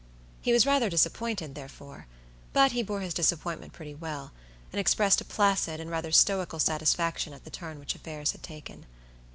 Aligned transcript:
He 0.41 0.51
was 0.51 0.65
rather 0.65 0.89
disappointed, 0.89 1.53
therefore; 1.53 2.07
but 2.53 2.71
he 2.71 2.81
bore 2.81 3.01
his 3.01 3.13
disappointment 3.13 3.71
pretty 3.71 3.93
well, 3.93 4.31
and 4.73 4.79
expressed 4.79 5.21
a 5.21 5.25
placid 5.25 5.79
and 5.79 5.91
rather 5.91 6.11
stoical 6.11 6.57
satisfaction 6.57 7.33
at 7.33 7.43
the 7.43 7.51
turn 7.51 7.77
which 7.77 7.93
affairs 7.93 8.31
had 8.31 8.41
taken. 8.41 8.87